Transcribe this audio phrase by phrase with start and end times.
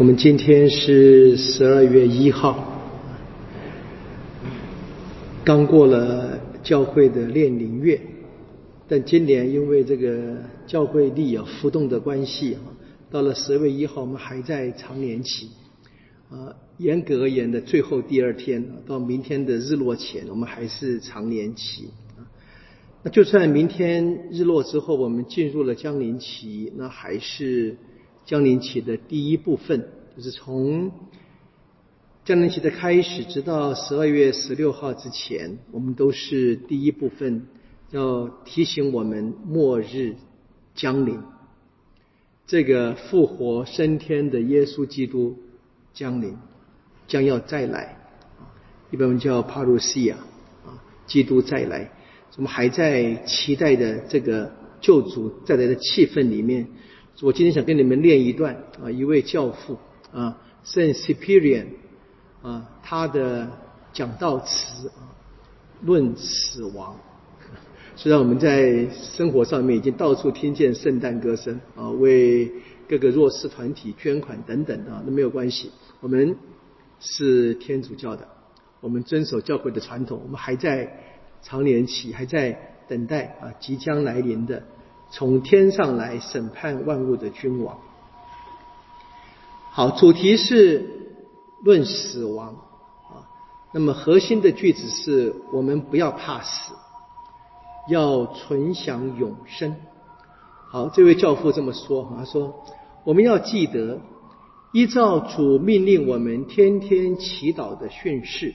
[0.00, 2.80] 我们今天是十二月一号，
[5.44, 8.00] 刚过了教会的炼灵月，
[8.88, 12.64] 但今年因为这个教会历有浮动的关系啊，
[13.10, 15.50] 到了十二月一号，我们还在长年期
[16.30, 16.56] 啊。
[16.78, 22.24] 严格而言的，最后第二天到明天的日落前，我们还是长年期啊。
[23.02, 27.76] 那就算明天日落之后，我们进入了降临期，那还是。
[28.24, 30.92] 降临期的第一部分，就是从
[32.24, 37.46] 降临期的开始，直到十二月十六号之前，我们都是第一部分，
[37.90, 40.14] 要提醒我们末日
[40.74, 41.18] 降临，
[42.46, 45.36] 这个复活升天的耶稣基督
[45.92, 46.36] 降临，
[47.08, 47.96] 将要再来，
[48.92, 50.16] 一般我们叫帕路西亚
[50.64, 51.90] 啊，基督再来，
[52.36, 56.68] 我们还在期待的这个救主再来的气氛里面。
[57.22, 59.76] 我今天想跟你们念一段啊，一位教父
[60.10, 61.66] 啊，圣 Cyprian
[62.40, 63.46] 啊，他的
[63.92, 65.12] 讲道词啊，
[65.82, 66.96] 论死亡。
[67.94, 72.50] 虽然我们在生活上面已经到处听见圣诞歌声啊，为
[72.88, 75.70] 各个弱势团体捐款等等啊，那没有关系。
[76.00, 76.34] 我们
[77.00, 78.26] 是天主教的，
[78.80, 80.90] 我们遵守教会的传统，我们还在
[81.42, 84.62] 长年期，还在等待啊，即将来临的。
[85.10, 87.78] 从天上来审判万物的君王。
[89.72, 91.16] 好，主题是
[91.62, 93.26] 论死亡啊。
[93.72, 96.74] 那么核心的句子是我们不要怕死，
[97.88, 99.76] 要存享永生。
[100.70, 102.64] 好，这位教父这么说，他说
[103.04, 104.00] 我们要记得，
[104.72, 108.54] 依照主命令我们天天祈祷的训示，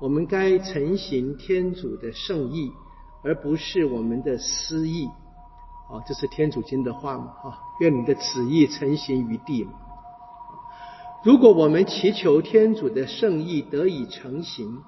[0.00, 2.72] 我们该承行天主的圣意，
[3.22, 5.08] 而不是我们的私意。
[5.92, 7.34] 啊，这是天主经的话嘛？
[7.44, 9.72] 啊，愿你的旨意成行于地嘛。
[11.22, 14.82] 如果我们祈求天主的圣意得以成行，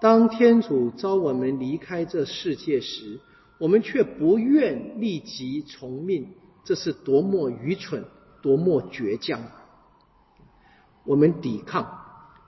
[0.00, 3.20] 当天主召我们离开这世界时，
[3.58, 8.04] 我们却不愿立即从命，这是多么愚蠢，
[8.42, 9.40] 多么倔强！
[11.04, 11.88] 我们抵抗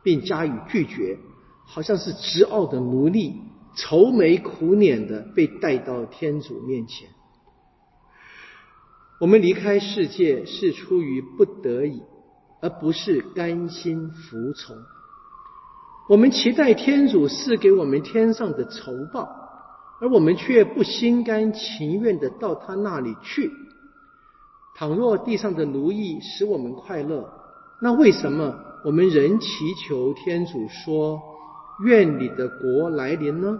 [0.02, 1.16] 并加以拒绝，
[1.64, 3.36] 好像是执拗的奴隶，
[3.76, 7.08] 愁眉苦脸的被带到天主面前。
[9.20, 12.02] 我们离开世界是出于不得已，
[12.62, 14.74] 而不是甘心服从。
[16.08, 19.28] 我们期待天主赐给我们天上的酬报，
[20.00, 23.52] 而我们却不心甘情愿的到他那里去。
[24.74, 27.30] 倘若地上的奴役使我们快乐，
[27.82, 31.20] 那为什么我们仍祈求天主说
[31.84, 33.58] ：“愿你的国来临呢？”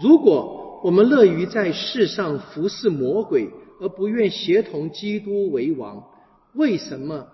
[0.00, 6.08] 如果我们乐于在世上服侍魔鬼，而不愿协同基督为王，
[6.54, 7.28] 为什么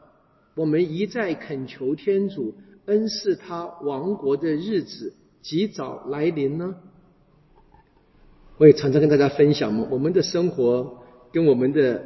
[0.54, 2.54] 我们一再恳求天主
[2.86, 6.74] 恩赐他王国的日子及早来临呢？
[8.58, 12.04] 我也常常跟大家分享，我们的生活跟我们的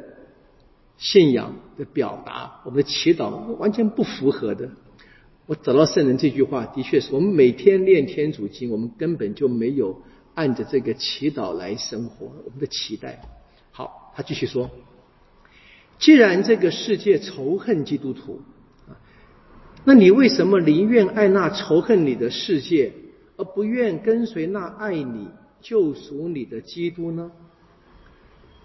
[0.97, 4.69] 信仰的表达，我们的祈祷完全不符合的。
[5.45, 10.01] 我找到圣人这句话，的确是我们每天念天主经，我们根本就没有
[10.33, 13.21] 按着这个祈祷来生活，我们的期待。
[13.71, 14.71] 好，他继续说
[15.99, 18.41] ：“既然这个世界仇恨基督徒
[18.87, 18.97] 啊，
[19.85, 22.93] 那你为什么宁愿爱那仇恨你的世界，
[23.37, 25.27] 而不愿跟随那爱你、
[25.61, 27.31] 救赎你的基督呢？”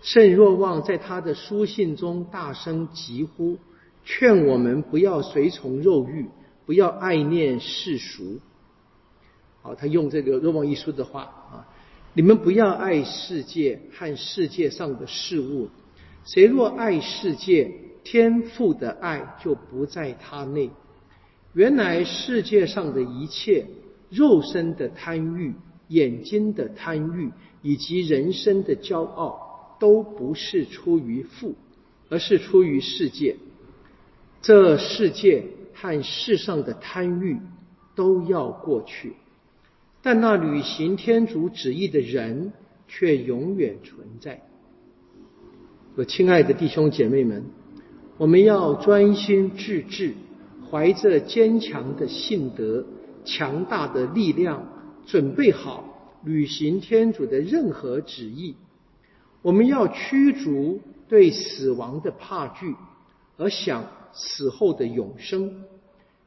[0.01, 3.59] 圣若望在他的书信中大声疾呼，
[4.07, 6.31] 劝我们不要随从肉欲，
[6.65, 8.41] 不要爱念世俗。
[9.61, 11.69] 好，他用这个若望一书的话啊。
[12.15, 15.71] 你们不要爱世界和世界上的事物。
[16.25, 17.73] 谁若爱世界，
[18.05, 20.71] 天赋的爱就不在他内。
[21.55, 23.67] 原来世界上的一切，
[24.11, 25.55] 肉身的贪欲、
[25.89, 27.31] 眼睛的贪欲
[27.63, 31.55] 以及人生的骄傲，都不是出于父，
[32.11, 33.37] 而是出于世界。
[34.43, 37.39] 这世界和世上的贪欲
[37.95, 39.15] 都要过去。
[40.03, 42.53] 但那履行天主旨意的人
[42.89, 44.43] 却永远存在。
[45.95, 47.45] 我亲爱的弟兄姐妹们，
[48.19, 50.15] 我们要专心致志，
[50.71, 52.85] 怀着坚强的信德、
[53.25, 54.67] 强大的力量，
[55.07, 58.57] 准备好履行天主的任何旨意。
[59.43, 62.75] 我们要驱逐对死亡的怕惧，
[63.37, 65.65] 而想死后的永生。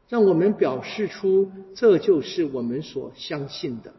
[0.07, 3.93] 让我们表示出，这就是我们所相信的。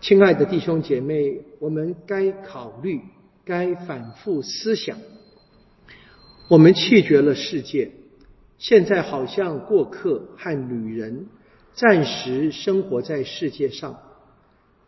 [0.00, 3.00] 亲爱的弟兄姐妹，我们该考虑，
[3.44, 4.98] 该反复思想。
[6.48, 7.90] 我们弃绝了世界，
[8.56, 11.26] 现在好像过客和旅人，
[11.74, 13.98] 暂时生活在世界上。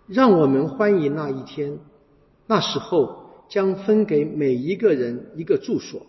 [0.06, 1.78] 让我们欢迎那一天，
[2.46, 6.06] 那时候将分给每一个人一个住所，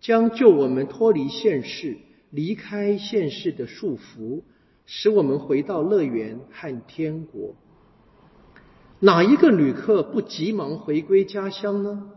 [0.00, 1.96] 将救我们脱离现世，
[2.34, 4.42] 离开现世的束缚，
[4.86, 7.54] 使我们回到乐园和天国。
[8.98, 12.10] 哪一个旅客不急忙回归家乡呢？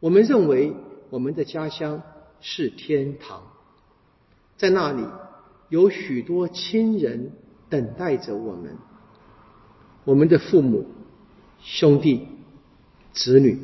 [0.00, 0.72] 我们认为
[1.10, 2.02] 我们的家乡
[2.40, 3.42] 是天堂，
[4.56, 5.04] 在那里
[5.68, 7.32] 有许多亲人
[7.68, 8.78] 等待着我们，
[10.06, 10.86] 我们的父母、
[11.60, 12.28] 兄弟、
[13.12, 13.58] 子女，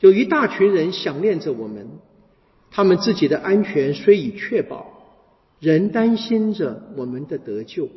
[0.00, 1.88] 有一大群人想念着我们，
[2.78, 4.86] 他们自己的安全虽已确保，
[5.58, 7.88] 仍担心着我们的得救。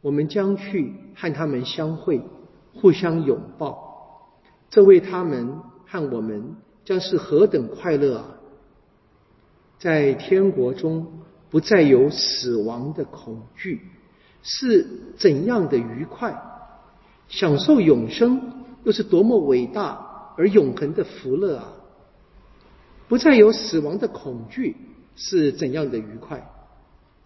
[0.00, 2.22] 我们将去和他们相会，
[2.76, 4.30] 互相拥抱，
[4.70, 6.54] 这为他们和我们
[6.84, 8.24] 将是何等快乐啊！
[9.80, 13.80] 在天国中不再有死亡的恐惧，
[14.44, 14.86] 是
[15.16, 16.40] 怎样的愉快！
[17.26, 21.72] 享受永生又是多么伟大而永恒的福乐啊！
[23.08, 24.76] 不再有死亡的恐惧
[25.14, 26.50] 是怎样的愉快！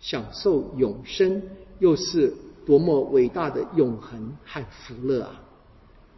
[0.00, 1.42] 享受永生
[1.78, 2.32] 又是。
[2.66, 5.42] 多么伟大的永恒和福乐啊！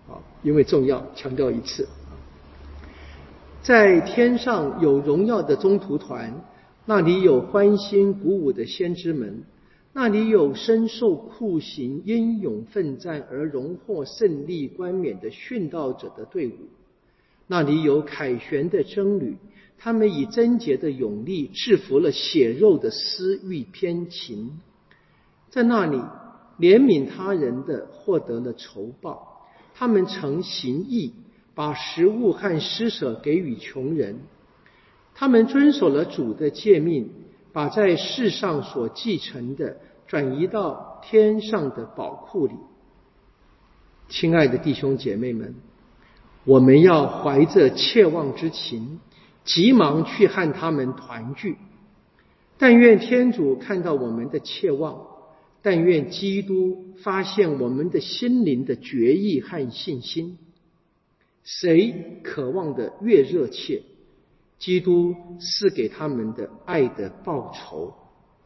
[0.07, 1.89] 好，因为重要，强调一次。
[3.63, 6.45] 在天上有荣耀的中途团，
[6.85, 9.45] 那里有欢欣鼓舞的先知们，
[9.95, 16.53] 那里有深受酷刑、英勇奋战而荣获胜利冠冕的殉道者的队伍，
[17.53, 19.37] 那里有凯旋的僧侣，
[19.77, 24.59] 他们以贞洁的勇力制服了血肉的私欲偏情，
[25.51, 26.01] 在那里。
[26.59, 31.13] 怜悯他人的获得了酬报，他们曾行义，
[31.55, 34.21] 把食物和施舍给予穷人。
[35.15, 37.11] 他们遵守了主的诫命，
[37.53, 39.77] 把在世上所继承的
[40.07, 42.55] 转移到天上的宝库里。
[44.09, 45.55] 亲爱的弟兄姐妹们，
[46.45, 49.01] 我们要怀着切望之情，
[49.45, 51.57] 急忙去和他们团聚。
[52.59, 55.07] 但愿天主看到我们的切望。
[55.65, 60.37] 但愿基督发现我们的心灵的决意和信心，
[61.45, 63.83] 谁渴望的越热切，
[64.59, 67.95] 基督赐给他们的爱的报酬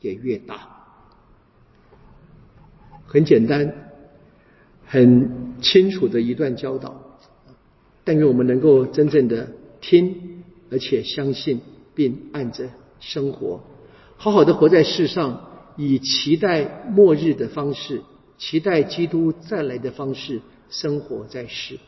[0.02, 0.69] 也越大。
[3.06, 3.72] 很简单，
[4.84, 7.00] 很清楚的一段教导。
[8.06, 9.50] 但愿我们能够真正的
[9.82, 11.61] 听，而且相信，
[11.94, 12.70] 并按着
[13.00, 13.61] 生活，
[14.17, 15.43] 好好的活在世上。
[15.79, 18.00] 以期待末日的方式，
[18.38, 21.79] 期待基督再来的方式生活在世。